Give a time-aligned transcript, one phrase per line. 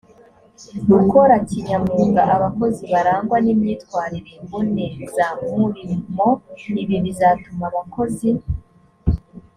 [0.91, 6.29] gukora kinyamwuga abakozi barangwa n imyitwarire mbonezamurimo
[6.81, 8.29] ibi bizatuma abakozi